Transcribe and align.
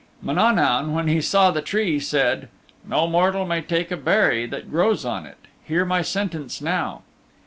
Mananaun, 0.23 0.93
when 0.95 1.07
he 1.07 1.21
saw 1.21 1.51
the 1.51 1.61
tree 1.61 1.99
said, 1.99 2.49
"No 2.89 3.05
mortal 3.05 3.45
may 3.45 3.61
take 3.61 3.91
a 3.91 3.95
berry 3.97 4.47
that 4.47 4.71
grows 4.71 5.05
on 5.05 5.27
it. 5.27 5.37
Hear 5.63 5.85
my 5.85 6.01
sentence 6.01 6.59
now. 6.59 7.03